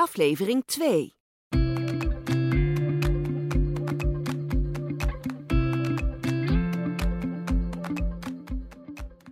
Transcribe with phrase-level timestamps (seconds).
[0.00, 1.14] aflevering 2.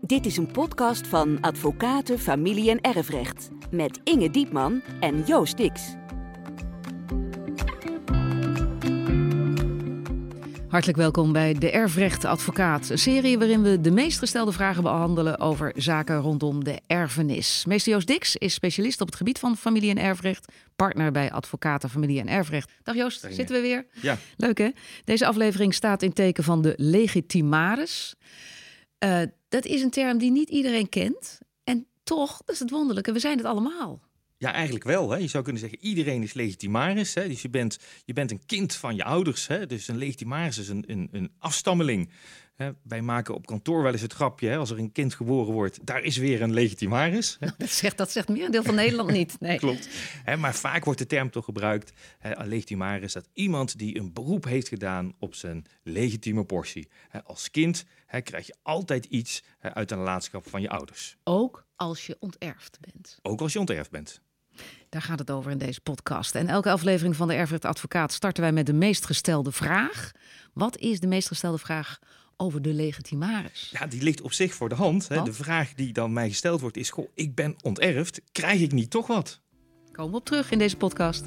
[0.01, 3.51] Dit is een podcast van Advocaten, Familie en Erfrecht.
[3.71, 5.97] Met Inge Diepman en Joost Dix.
[10.69, 15.39] Hartelijk welkom bij de Erfrecht Advocaat, een serie waarin we de meest gestelde vragen behandelen
[15.39, 17.65] over zaken rondom de erfenis.
[17.67, 21.91] Meester Joost Dix is specialist op het gebied van familie- en erfrecht, partner bij Advocaten
[21.91, 22.71] Familie en Erfrecht.
[22.83, 23.87] Dag Joost, Dag, zitten we weer?
[24.03, 24.19] Ja.
[24.37, 24.71] Leuk hè?
[25.05, 28.15] Deze aflevering staat in teken van de legitimaris.
[29.05, 31.39] Uh, dat is een term die niet iedereen kent.
[31.65, 34.08] En toch, dat is het wonderlijke, we zijn het allemaal.
[34.39, 35.11] Ja, eigenlijk wel.
[35.11, 35.17] Hè.
[35.17, 37.15] Je zou kunnen zeggen, iedereen is legitimaris.
[37.15, 37.29] Hè.
[37.29, 39.47] Dus je bent, je bent een kind van je ouders.
[39.47, 39.67] Hè.
[39.67, 42.11] Dus een legitimaris is een, een, een afstammeling.
[42.59, 42.71] Hè.
[42.83, 45.87] Wij maken op kantoor wel eens het grapje, hè, als er een kind geboren wordt,
[45.87, 47.37] daar is weer een legitimaris.
[47.41, 47.49] Hè.
[47.59, 49.41] Dat, zegt, dat zegt meer een deel van Nederland niet.
[49.41, 49.59] Nee.
[49.67, 49.89] Klopt.
[50.25, 54.13] Hè, maar vaak wordt de term toch gebruikt, hè, een legitimaris, dat iemand die een
[54.13, 56.89] beroep heeft gedaan op zijn legitieme portie.
[57.09, 61.17] Hè, als kind hè, krijg je altijd iets hè, uit de nalatenschap van je ouders.
[61.25, 63.19] Ook als je onterfd bent.
[63.23, 64.21] Ook als je onterfd bent.
[64.89, 66.35] Daar gaat het over in deze podcast.
[66.35, 70.11] En elke aflevering van de Erfrecht Advocaat starten wij met de meest gestelde vraag.
[70.53, 71.99] Wat is de meest gestelde vraag
[72.37, 73.69] over de legitimaris?
[73.73, 75.09] Ja, die ligt op zich voor de hand.
[75.09, 75.23] Hè.
[75.23, 78.91] De vraag die dan mij gesteld wordt is: goh, ik ben onterfd, krijg ik niet
[78.91, 79.41] toch wat?
[79.93, 81.25] Komen we op terug in deze podcast.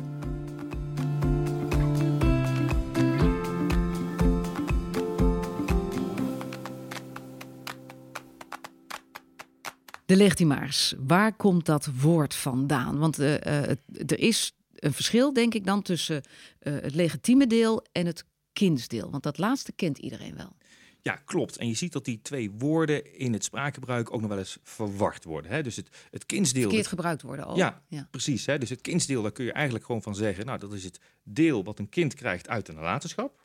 [10.11, 12.97] De legitimaris, waar komt dat woord vandaan?
[12.97, 13.69] Want uh, uh,
[14.05, 16.21] er is een verschil, denk ik, dan tussen
[16.61, 19.09] uh, het legitieme deel en het kindsdeel.
[19.09, 20.55] Want dat laatste kent iedereen wel.
[21.01, 21.57] Ja, klopt.
[21.57, 25.23] En je ziet dat die twee woorden in het spraakgebruik ook nog wel eens verward
[25.23, 25.51] worden.
[25.51, 25.63] Hè?
[25.63, 26.61] Dus het, het kindsdeel...
[26.61, 27.55] Verkeerd gebruikt worden.
[27.55, 28.45] Ja, ja, precies.
[28.45, 28.57] Hè?
[28.57, 30.45] Dus het kindsdeel, daar kun je eigenlijk gewoon van zeggen...
[30.45, 33.40] nou, dat is het deel wat een kind krijgt uit een nalatenschap.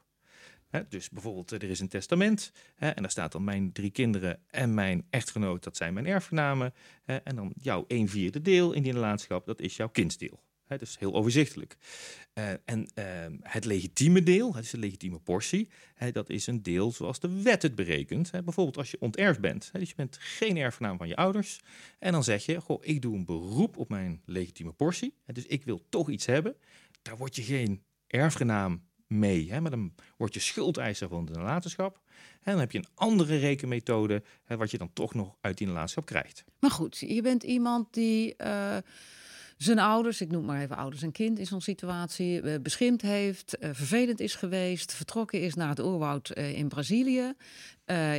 [0.88, 5.06] Dus bijvoorbeeld, er is een testament en daar staat dan mijn drie kinderen en mijn
[5.10, 6.74] echtgenoot, dat zijn mijn erfgenamen.
[7.04, 10.44] En dan jouw een vierde deel in die nalatenschap, dat is jouw kindsdeel.
[10.78, 11.76] Dus heel overzichtelijk.
[12.34, 13.04] Uh, en uh,
[13.42, 15.68] het legitieme deel, het is de legitieme portie,
[16.12, 18.30] dat is een deel zoals de wet het berekent.
[18.30, 21.60] bijvoorbeeld als je onterfd bent, dus je bent geen erfgenaam van je ouders.
[21.98, 25.14] En dan zeg je, goh, ik doe een beroep op mijn legitieme portie.
[25.26, 26.56] dus ik wil toch iets hebben.
[27.02, 29.52] Daar word je geen erfgenaam mee.
[29.52, 29.60] Hè?
[29.60, 32.00] Maar dan word je schuldeiser van de nalatenschap.
[32.42, 35.66] En dan heb je een andere rekenmethode, hè, wat je dan toch nog uit die
[35.66, 36.44] nalatenschap krijgt.
[36.58, 38.76] Maar goed, je bent iemand die uh,
[39.56, 43.56] zijn ouders, ik noem maar even ouders en kind in zo'n situatie, uh, beschimpt heeft,
[43.60, 47.34] uh, vervelend is geweest, vertrokken is naar het oerwoud in Brazilië.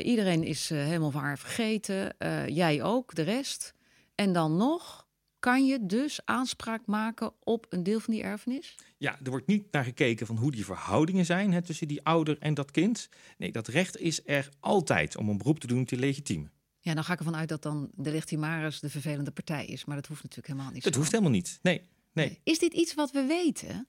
[0.03, 2.15] iedereen is helemaal waar vergeten,
[2.53, 3.73] jij ook, de rest.
[4.15, 5.06] En dan nog
[5.39, 8.75] kan je dus aanspraak maken op een deel van die erfenis?
[8.97, 12.37] Ja, er wordt niet naar gekeken van hoe die verhoudingen zijn hè, tussen die ouder
[12.39, 13.09] en dat kind.
[13.37, 16.49] Nee, dat recht is er altijd om een beroep te doen op die legitieme.
[16.79, 19.85] Ja, dan ga ik ervan uit dat dan de legitimaris de vervelende partij is.
[19.85, 20.83] Maar dat hoeft natuurlijk helemaal niet.
[20.83, 20.99] Dat zo.
[20.99, 21.59] hoeft helemaal niet.
[21.61, 21.81] Nee,
[22.13, 22.39] nee.
[22.43, 23.87] Is dit iets wat we weten?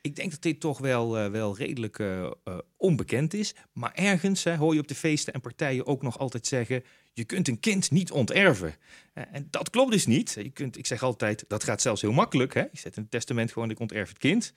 [0.00, 3.54] Ik denk dat dit toch wel, uh, wel redelijk uh, uh, onbekend is.
[3.72, 6.82] Maar ergens hè, hoor je op de feesten en partijen ook nog altijd zeggen:
[7.16, 8.74] je kunt een kind niet onterven.
[9.14, 10.32] En dat klopt dus niet.
[10.32, 12.54] Je kunt, ik zeg altijd, dat gaat zelfs heel makkelijk.
[12.54, 12.60] Hè?
[12.60, 14.52] Je zet in testament gewoon, ik onterf het kind.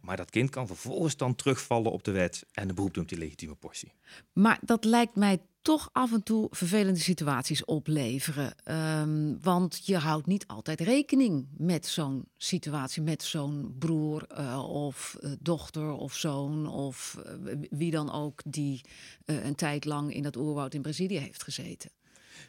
[0.00, 3.18] Maar dat kind kan vervolgens dan terugvallen op de wet en de beroep doen die
[3.18, 3.92] legitieme portie.
[4.32, 8.54] Maar dat lijkt mij toch af en toe vervelende situaties opleveren.
[8.64, 15.16] Um, want je houdt niet altijd rekening met zo'n situatie, met zo'n broer uh, of
[15.38, 17.18] dochter of zoon of
[17.70, 18.80] wie dan ook die
[19.24, 21.89] een tijd lang in dat oerwoud in Brazilië heeft gezeten.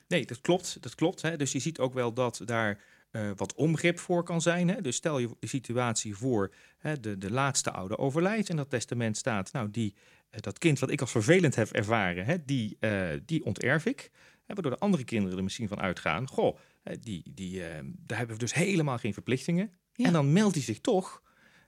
[0.08, 0.78] Nee, dat klopt.
[0.82, 1.38] Dat klopt hè.
[1.38, 2.82] Dus je ziet ook wel dat daar
[3.12, 4.68] uh, wat onbegrip voor kan zijn.
[4.68, 4.82] Hè.
[4.82, 9.18] Dus stel je de situatie voor, hè, de, de laatste ouder overlijdt en dat testament
[9.18, 9.94] staat, nou die,
[10.32, 14.12] uh, dat kind wat ik als vervelend heb ervaren, hè, die, uh, die onterf ik.
[14.46, 16.58] Hè, waardoor de andere kinderen er misschien van uitgaan, goh,
[17.00, 17.60] die, die,
[18.06, 19.72] daar hebben we dus helemaal geen verplichtingen.
[19.94, 20.06] Ja.
[20.06, 21.22] En dan meldt hij zich toch.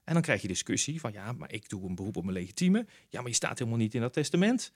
[0.03, 2.85] En dan krijg je discussie van ja, maar ik doe een beroep op mijn legitieme.
[3.09, 4.71] Ja, maar je staat helemaal niet in dat testament.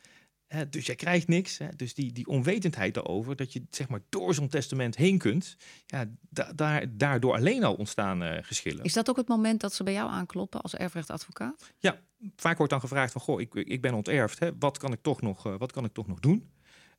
[0.70, 1.58] Dus jij krijgt niks.
[1.58, 5.58] Hè, dus die, die onwetendheid daarover, dat je zeg maar door zo'n testament heen kunt,
[5.86, 8.84] ja, da daar, daardoor alleen al ontstaan uh, geschillen.
[8.84, 11.74] Is dat ook het moment dat ze bij jou aankloppen als erfrechtadvocaat?
[11.78, 12.00] Ja,
[12.36, 15.22] vaak wordt dan gevraagd van, goh, ik, ik ben onterfd, hè, wat, kan ik toch
[15.22, 16.52] nog, uh, wat kan ik toch nog doen?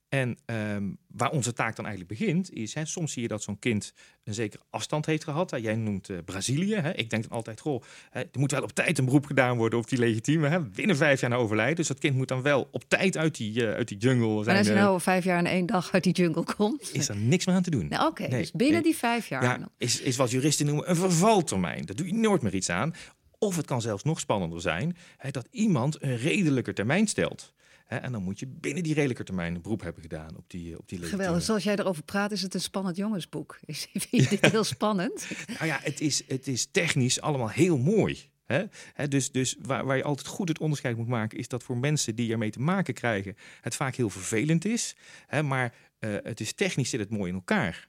[0.09, 3.59] En um, waar onze taak dan eigenlijk begint, is hè, soms zie je dat zo'n
[3.59, 3.93] kind
[4.25, 5.51] een zekere afstand heeft gehad.
[5.51, 5.57] Hè.
[5.57, 6.75] Jij noemt uh, Brazilië.
[6.75, 6.95] Hè.
[6.95, 9.79] Ik denk dan altijd, goh, hè, er moet wel op tijd een beroep gedaan worden
[9.79, 10.49] op die legitieme.
[10.49, 10.61] Hè.
[10.61, 11.77] Binnen vijf jaar na overlijden.
[11.77, 14.57] Dus dat kind moet dan wel op tijd uit die, uh, uit die jungle zijn.
[14.57, 16.91] En als je nou vijf jaar en één dag uit die jungle komt?
[16.93, 17.89] Is er niks meer aan te doen.
[17.89, 18.83] Nou, Oké, okay, nee, dus binnen nee.
[18.83, 19.43] die vijf jaar.
[19.43, 21.85] Ja, is, is wat juristen noemen een vervaltermijn.
[21.85, 22.95] Daar doe je nooit meer iets aan.
[23.39, 27.53] Of het kan zelfs nog spannender zijn hè, dat iemand een redelijker termijn stelt.
[27.89, 30.79] Hè, en dan moet je binnen die redelijke termijn een beroep hebben gedaan op die,
[30.79, 31.43] op die Geweldig.
[31.43, 33.59] Zoals jij erover praat, is het een spannend jongensboek.
[33.67, 35.29] Vind je dit heel spannend?
[35.47, 38.31] nou ja, het is, het is technisch allemaal heel mooi.
[38.45, 39.09] Hè?
[39.09, 42.15] dus dus waar, waar, je altijd goed het onderscheid moet maken, is dat voor mensen
[42.15, 44.97] die ermee te maken krijgen, het vaak heel vervelend is.
[45.27, 45.43] Hè?
[45.43, 47.89] Maar uh, het is technisch zit het mooi in elkaar.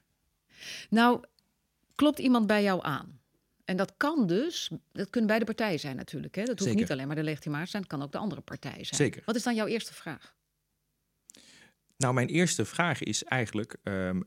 [0.90, 1.24] Nou,
[1.94, 3.19] klopt iemand bij jou aan?
[3.70, 6.34] En dat kan dus, dat kunnen beide partijen zijn natuurlijk.
[6.34, 6.44] Hè?
[6.44, 8.86] Dat hoeft niet alleen maar de legitimatie zijn, het kan ook de andere partij zijn.
[8.86, 9.22] Zeker.
[9.24, 10.34] Wat is dan jouw eerste vraag?
[11.96, 14.24] Nou, mijn eerste vraag is eigenlijk, um,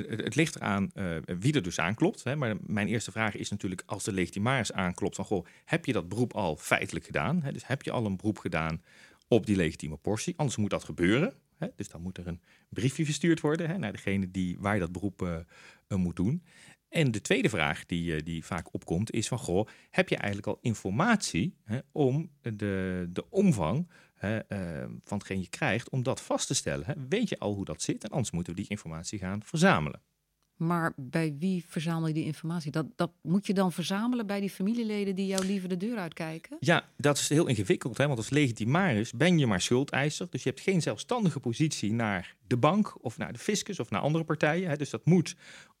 [0.00, 2.24] het ligt eraan uh, wie er dus aanklopt.
[2.24, 5.92] Hè, maar mijn eerste vraag is natuurlijk, als de legitimaris aanklopt, van goh, heb je
[5.92, 7.42] dat beroep al feitelijk gedaan?
[7.42, 7.52] Hè?
[7.52, 8.82] Dus heb je al een beroep gedaan
[9.28, 10.34] op die legitieme portie?
[10.36, 11.34] Anders moet dat gebeuren.
[11.58, 11.68] Hè?
[11.76, 14.92] Dus dan moet er een briefje verstuurd worden hè, naar degene die, waar je dat
[14.92, 15.38] beroep uh,
[15.98, 16.42] moet doen.
[16.88, 20.46] En de tweede vraag die, eh, die vaak opkomt is van, goh, heb je eigenlijk
[20.46, 26.20] al informatie hè, om de, de omvang hè, uh, van hetgeen je krijgt, om dat
[26.20, 26.86] vast te stellen?
[26.86, 26.92] Hè?
[27.08, 28.04] Weet je al hoe dat zit?
[28.04, 30.02] En anders moeten we die informatie gaan verzamelen.
[30.58, 32.70] Maar bij wie verzamel je die informatie?
[32.70, 36.56] Dat, dat moet je dan verzamelen bij die familieleden die jou liever de deur uitkijken?
[36.60, 37.98] Ja, dat is heel ingewikkeld.
[37.98, 38.06] Hè?
[38.06, 40.26] Want als legitimaris ben je maar schuldeiser.
[40.30, 44.00] Dus je hebt geen zelfstandige positie naar de bank of naar de fiscus of naar
[44.00, 44.68] andere partijen.
[44.68, 44.76] Hè?
[44.76, 45.36] Dus dat moet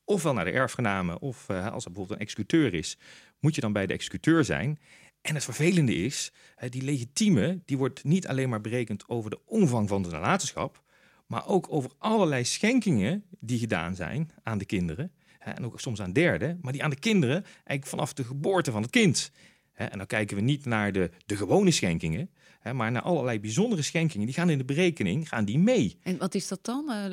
[0.08, 2.98] ofwel naar de erfgenamen, of uh, als er bijvoorbeeld een executeur is,
[3.40, 4.78] moet je dan bij de executeur zijn.
[5.20, 6.32] En het vervelende is,
[6.62, 10.82] uh, die legitieme, die wordt niet alleen maar berekend over de omvang van de nalatenschap,
[11.26, 15.12] maar ook over allerlei schenkingen die gedaan zijn aan de kinderen.
[15.38, 18.82] En ook soms aan derden, maar die aan de kinderen eigenlijk vanaf de geboorte van
[18.82, 19.30] het kind.
[19.72, 23.82] En dan kijken we niet naar de, de gewone schenkingen, Hè, maar naar allerlei bijzondere
[23.82, 25.96] schenkingen, die gaan in de berekening, gaan die mee.
[26.02, 26.84] En wat is dat dan?
[26.88, 27.04] Uh,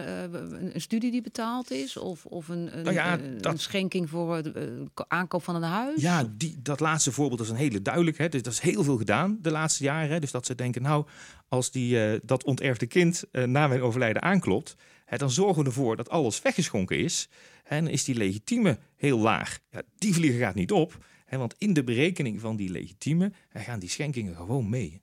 [0.73, 1.97] een studie die betaald is?
[1.97, 6.01] Of, of een, een, nou ja, dat, een schenking voor de aankoop van een huis?
[6.01, 8.17] Ja, die, dat laatste voorbeeld is een hele duidelijk.
[8.17, 8.29] Hè.
[8.29, 10.09] Dus dat is heel veel gedaan de laatste jaren.
[10.09, 10.19] Hè.
[10.19, 11.05] Dus dat ze denken, nou,
[11.47, 14.75] als die, uh, dat onterfde kind uh, na mijn overlijden aanklopt...
[15.05, 17.29] Hè, dan zorgen we ervoor dat alles weggeschonken is.
[17.63, 19.59] En is die legitieme heel laag.
[19.69, 21.05] Ja, die vliegen gaat niet op.
[21.25, 25.01] Hè, want in de berekening van die legitieme gaan die schenkingen gewoon mee.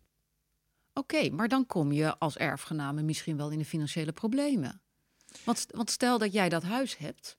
[0.94, 4.80] Oké, maar dan kom je als erfgename misschien wel in de financiële problemen.
[5.44, 7.36] Want, want stel dat jij dat huis hebt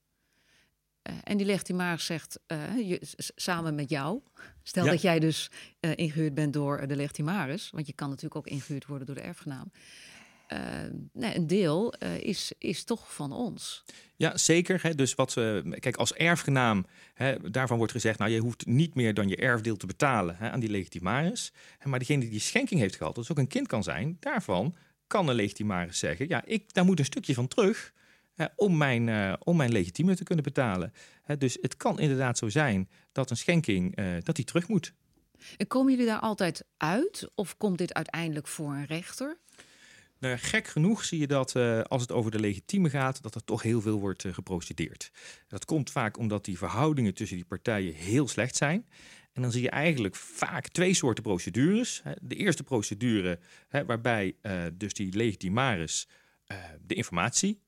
[1.03, 3.01] uh, en die legitimaris zegt uh, je,
[3.35, 4.21] samen met jou.
[4.63, 8.47] Stel dat jij dus uh, ingehuurd bent door de legitimaris, want je kan natuurlijk ook
[8.47, 9.71] ingehuurd worden door de erfgenaam.
[10.49, 10.59] Uh,
[11.13, 13.83] nee, een deel uh, is, is toch van ons.
[14.15, 14.83] Ja, zeker.
[14.83, 14.95] Hè.
[14.95, 19.13] Dus wat we, kijk, als erfgenaam, hè, daarvan wordt gezegd, nou, je hoeft niet meer
[19.13, 21.53] dan je erfdeel te betalen hè, aan die legitimaris.
[21.83, 24.75] Maar degene die die schenking heeft gehad, dat ook een kind kan zijn, daarvan
[25.07, 27.93] kan een legitimaris zeggen, ja, ik, daar moet een stukje van terug.
[28.55, 30.93] Om, mijn, uh, om mijn legitieme te kunnen betalen.
[31.21, 34.93] Hè, dus het kan inderdaad zo zijn dat een schenking dat die terug moet.
[35.57, 37.29] En komen jullie daar altijd uit?
[37.35, 39.37] Of komt dit uiteindelijk voor een rechter?
[40.23, 43.43] Nou, gek genoeg zie je dat uh, als het over de legitieme gaat, dat er
[43.43, 45.11] toch heel veel wordt uh, geprocedeerd.
[45.47, 48.85] Dat komt vaak omdat die verhoudingen tussen die partijen heel slecht zijn.
[49.33, 52.01] En dan zie je eigenlijk vaak twee soorten procedures.
[52.21, 56.07] De eerste procedure hè, waarbij uh, dus die legitimaris
[56.81, 57.61] de informatie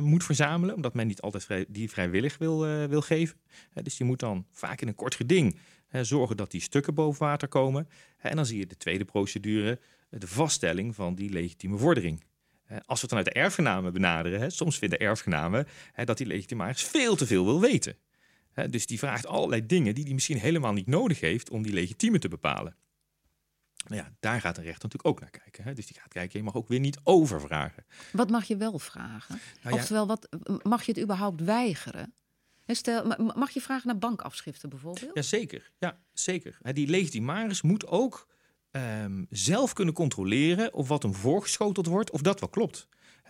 [0.00, 3.36] moet verzamelen, omdat men niet altijd die vrijwillig wil, wil geven.
[3.82, 5.58] dus die moet dan vaak in een kort geding
[5.90, 7.88] zorgen dat die stukken boven water komen.
[8.18, 9.78] En dan zie je de tweede procedure,
[10.18, 12.24] de vaststelling van die legitieme vordering.
[12.68, 15.66] Als we het vanuit de erfgenamen benaderen, soms vinden erfgenamen
[16.04, 17.96] dat die legitimaris veel te veel wil weten.
[18.70, 22.18] Dus die vraagt allerlei dingen die hij misschien helemaal niet nodig heeft om die legitieme
[22.18, 22.76] te bepalen.
[23.86, 25.74] Nou ja, daar gaat een rechter natuurlijk ook naar kijken.
[25.74, 27.84] Dus die gaat kijken, je mag ook weer niet overvragen.
[28.12, 29.40] Wat mag je wel vragen?
[29.62, 30.28] Nou ja, Oftewel, wat,
[30.62, 32.14] mag je het überhaupt weigeren?
[32.66, 35.14] Stel, mag je vragen naar bankafschriften bijvoorbeeld?
[35.14, 36.58] Jazeker, ja, zeker.
[36.72, 38.28] Die legitimaris moet ook
[38.76, 42.88] um, zelf kunnen controleren of wat hem voorgeschoteld wordt, of dat wel klopt.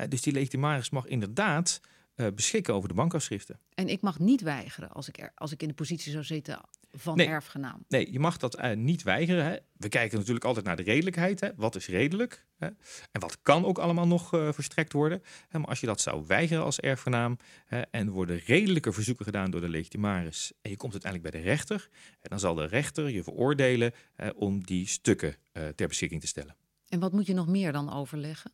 [0.09, 1.81] dus die legitimaris mag inderdaad
[2.17, 3.59] uh, beschikken over de bankafschriften.
[3.75, 6.61] En ik mag niet weigeren als ik, er, als ik in de positie zou zitten
[6.91, 7.85] van nee, erfgenaam.
[7.89, 9.45] Nee, je mag dat uh, niet weigeren.
[9.45, 9.57] Hè.
[9.77, 11.41] We kijken natuurlijk altijd naar de redelijkheid.
[11.41, 11.51] Hè.
[11.57, 12.47] Wat is redelijk?
[12.57, 12.67] Hè.
[13.13, 15.23] En wat kan ook allemaal nog uh, verstrekt worden?
[15.49, 15.59] Hè.
[15.59, 19.61] Maar als je dat zou weigeren als erfgenaam hè, en worden redelijke verzoeken gedaan door
[19.61, 21.89] de legitimaris en je komt uiteindelijk bij de rechter,
[22.21, 23.93] dan zal de rechter je veroordelen
[24.35, 25.37] om die stukken
[25.75, 26.57] ter beschikking te stellen.
[26.89, 28.53] En wat moet je nog meer dan overleggen?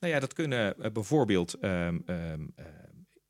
[0.00, 2.64] Nou ja, dat kunnen eh, bijvoorbeeld ehm, ehm, eh,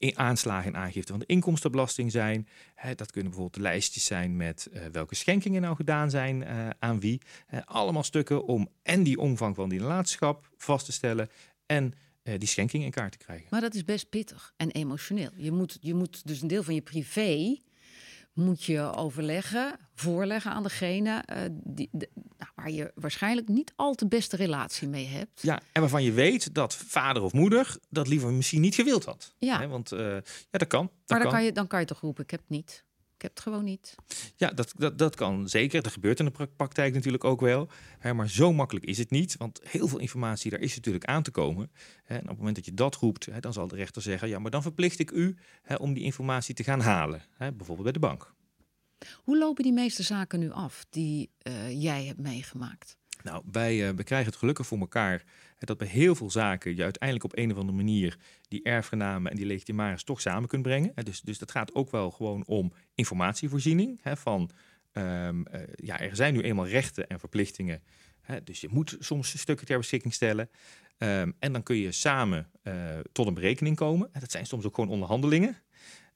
[0.01, 2.49] aanslagen en aangifte van de inkomstenbelasting zijn.
[2.97, 7.21] Dat kunnen bijvoorbeeld lijstjes zijn met eh, welke schenkingen nou gedaan zijn eh, aan wie.
[7.65, 11.29] Allemaal stukken om en die omvang van die nalatenschap vast te stellen
[11.67, 13.47] en eh, die schenking in kaart te krijgen.
[13.51, 15.31] Maar dat is best pittig en emotioneel.
[15.37, 17.59] Je moet, je moet dus een deel van je privé
[18.39, 23.95] moet je overleggen, voorleggen aan degene eh, die, de- nou, waar je waarschijnlijk niet al
[23.95, 25.43] te beste relatie mee hebt.
[25.43, 29.35] Ja, en waarvan je weet dat vader of moeder dat liever misschien niet gewild had.
[29.39, 29.69] Ja.
[29.69, 29.99] Want eh,
[30.51, 30.87] ja, dat kan.
[30.87, 31.31] Dat maar dan kan.
[31.31, 32.85] kan, je, dan kan je toch roepen, ik heb het niet.
[33.19, 33.95] Ik heb het gewoon niet.
[34.37, 35.83] Ja, dat, dat, dat kan zeker.
[35.83, 37.69] Dat gebeurt in de pra- praktijk natuurlijk ook wel.
[37.99, 39.37] Hè, maar zo makkelijk is het niet.
[39.37, 41.71] Want heel veel informatie, daar is natuurlijk aan te komen.
[42.05, 44.29] Hè, en op het moment dat je dat roept, hè, dan zal de rechter zeggen...
[44.29, 47.23] ja, maar dan verplicht ik u hè, om die informatie te gaan halen.
[47.31, 48.35] Hè, bijvoorbeeld bij de bank.
[49.25, 52.98] Hoe lopen die meeste zaken nu af die eh, jij hebt meegemaakt?
[53.23, 55.23] Nou, wij, eh, we krijgen het gelukkig voor elkaar...
[55.59, 58.17] dat bij heel veel zaken je uiteindelijk op een of andere manier...
[58.49, 60.93] die erfgenamen en die legitimaris toch samen kunt brengen.
[60.95, 63.99] Dus, dus dat gaat ook wel gewoon om informatievoorziening.
[64.03, 64.51] Hè, van,
[64.93, 67.83] ehm, eh, ja, er zijn nu eenmaal rechten en verplichtingen...
[68.21, 70.51] Hè, dus je moet soms stukken ter beschikking stellen.
[70.99, 74.09] Ehm, en dan kun je samen eh, tot een berekening komen.
[74.13, 75.57] En dat zijn soms ook gewoon onderhandelingen.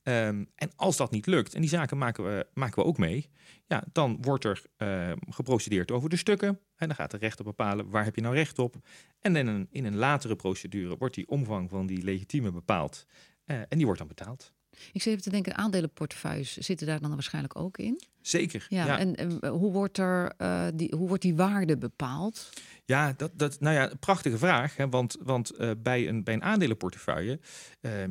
[0.02, 3.30] Ehm, en als dat niet lukt, en die zaken maken we, maken we ook mee,
[3.66, 6.48] ja, dan wordt er ehm, geprocedeerd over de stukken.
[6.76, 8.76] En dan gaat de rechter bepalen waar heb je nou recht op.
[9.20, 13.06] En in een, in een latere procedure wordt die omvang van die legitieme bepaald.
[13.44, 14.52] Eh, en die wordt dan betaald.
[14.92, 18.00] Ik zit even te denken, aandelenportefeuilles zitten daar dan waarschijnlijk ook in.
[18.22, 18.66] Zeker.
[18.68, 18.98] Ja, ja.
[18.98, 22.50] en eh, hoe, wordt er, eh, die, hoe wordt die waarde bepaald?
[22.84, 24.76] Ja, dat, dat, nou ja, prachtige vraag.
[24.76, 24.88] Hè?
[24.88, 27.40] Want, want eh, bij, een, bij een aandelenportefeuille,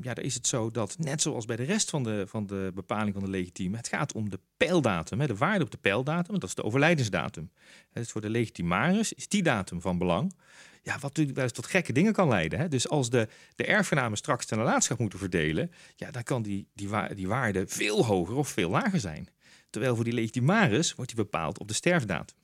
[0.01, 2.71] ja, daar is het zo dat net zoals bij de rest van de, van de
[2.73, 5.27] bepaling van de legitieme, het gaat om de pijldatum, hè?
[5.27, 7.51] de waarde op de pijldatum, want dat is de overlijdensdatum.
[7.93, 10.33] Dus voor de legitimaris is die datum van belang.
[10.83, 12.59] Ja, wat natuurlijk wel eens tot gekke dingen kan leiden.
[12.59, 12.67] Hè?
[12.67, 16.89] Dus als de, de erfgenamen straks de nalatenschap moeten verdelen, ja, dan kan die, die,
[16.89, 19.27] wa- die waarde veel hoger of veel lager zijn.
[19.69, 22.37] Terwijl voor die legitimaris wordt die bepaald op de sterfdatum.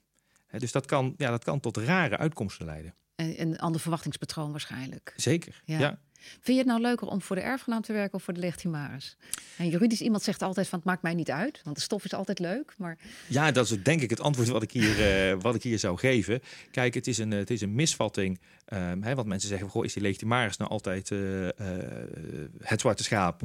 [0.47, 2.93] Hè, dus dat kan, ja, dat kan tot rare uitkomsten leiden.
[3.15, 5.13] En een ander verwachtingspatroon waarschijnlijk.
[5.15, 5.61] Zeker.
[5.65, 5.79] Ja.
[5.79, 5.99] Ja.
[6.19, 9.17] Vind je het nou leuker om voor de erfgenaam te werken of voor de legitimaris?
[9.57, 12.13] En juridisch iemand zegt altijd van het maakt mij niet uit, want de stof is
[12.13, 12.73] altijd leuk.
[12.77, 12.97] Maar
[13.27, 15.97] Ja, dat is denk ik het antwoord wat ik hier, eh, wat ik hier zou
[15.97, 16.41] geven.
[16.71, 18.39] Kijk, het is een, het is een misvatting.
[18.65, 21.53] ehm, hè, want mensen zeggen, goh, is die legitimaris nou altijd eh, eh,
[22.61, 23.41] het zwarte schaap?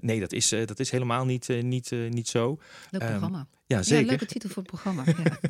[0.00, 2.58] Nee, dat is, dat is helemaal niet, niet, niet zo.
[2.90, 3.46] leuk Ehm, programma.
[3.66, 4.06] Ja, Ja, zeker.
[4.06, 5.04] leuke titel voor het programma.
[5.06, 5.38] Ja.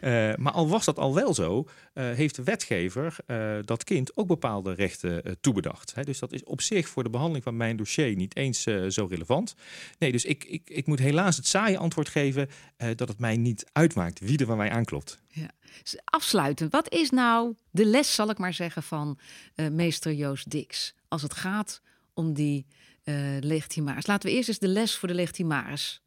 [0.00, 4.16] Eh, maar al was dat al wel zo, eh, heeft de wetgever eh, dat kind
[4.16, 5.94] ook bepaalde rechten toebedacht.
[5.94, 6.02] Hè?
[6.02, 9.54] Dus dat is op zich voor de behandeling van mijn dossier niet eens zo relevant.
[9.98, 12.48] Nee, dus ik, ik, ik moet helaas het saaie antwoord geven
[12.96, 15.22] dat het mij niet uitmaakt wie er bij mij aanklopt.
[15.82, 19.18] Dus Afsluitend, wat is nou de les, zal ik maar zeggen, van
[19.70, 20.94] meester Joost Dix?
[21.08, 21.82] Als het gaat
[22.14, 22.66] om die
[23.40, 24.06] legitimaris.
[24.06, 26.02] Laten we eerst eens de les voor de legitimaris.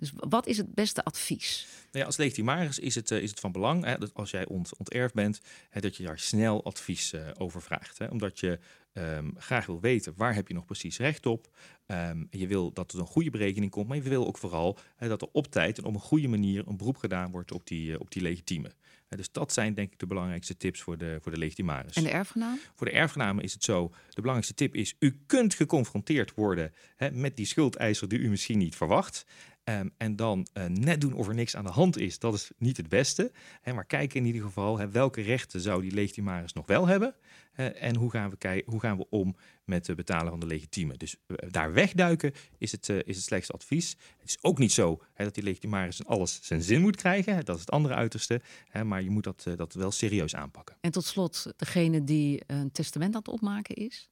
[0.00, 1.66] Dus wat is het beste advies?
[1.68, 4.46] Nou ja, als legitimaris is het, eh, is het van belang hè, dat als jij
[4.46, 5.40] ont, onterfd bent,
[5.70, 7.98] hè, dat je daar snel advies eh, over vraagt.
[7.98, 8.58] Hè, omdat je
[8.92, 11.48] ehm, graag wil weten waar heb je nog precies recht op.
[11.86, 15.08] Ehm, je wil dat er een goede berekening komt, maar je wil ook vooral hè,
[15.08, 17.92] dat er op tijd en op een goede manier een beroep gedaan wordt op die,
[17.92, 18.70] eh, op die legitieme.
[19.16, 21.96] Dus dat zijn denk ik de belangrijkste tips voor de, voor de legitimaris.
[21.96, 22.58] En de erfgenaam?
[22.74, 27.10] Voor de erfgenamen is het zo, de belangrijkste tip is, u kunt geconfronteerd worden hè,
[27.10, 29.24] met die schuldeiser die u misschien niet verwacht.
[29.64, 32.50] Ehm, en dan eh, net doen of er niks aan de hand is, dat is
[32.58, 33.32] niet het beste.
[33.60, 37.14] Hè, maar kijk in ieder geval, hè, welke rechten zou die legitimaris nog wel hebben?
[37.52, 40.96] Eh, en hoe gaan, we hoe gaan we om met het betalen van de legitieme?
[40.96, 43.96] Dus eh, daar wegduiken is het, is het slechtste advies.
[44.18, 47.44] Het is ook niet zo hè, dat die legitimaris alles zijn zin moet krijgen.
[47.44, 48.40] Dat is het andere uiterste.
[48.68, 50.76] Hè, maar je moet dat, dat wel serieus aanpakken.
[50.80, 54.10] En tot slot, degene die een testament aan het opmaken is.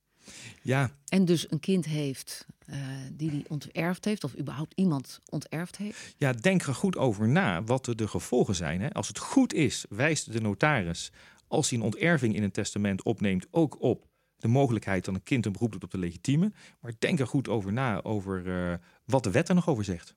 [0.62, 2.76] Ja, En dus een kind heeft eh,
[3.12, 6.14] die die onterfd heeft, of überhaupt iemand onterfd heeft.
[6.16, 8.80] Ja, denk er goed over na wat de, de gevolgen zijn.
[8.80, 8.92] Hè.
[8.92, 11.12] Als het goed is, wijst de notaris,
[11.46, 14.06] als hij een onterving in een testament opneemt, ook op
[14.36, 16.52] de mogelijkheid dat een kind een beroep doet op de legitieme.
[16.80, 20.14] Maar denk er goed over na, over eh, wat de wet er nog over zegt.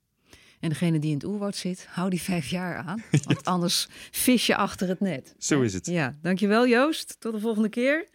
[0.60, 3.04] En degene die in het oerwoud zit, hou die vijf jaar aan.
[3.26, 5.36] Want anders vis je achter het net.
[5.38, 5.86] Zo is het.
[5.86, 7.16] Ja, dankjewel Joost.
[7.20, 8.08] Tot de volgende keer.